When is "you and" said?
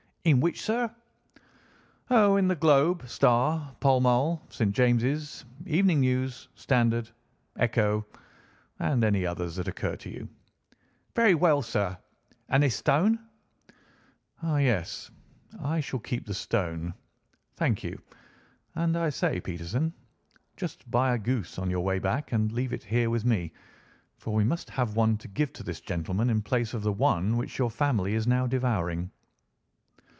17.83-18.95